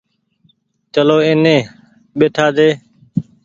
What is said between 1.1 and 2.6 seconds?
ايني ٻيٺآ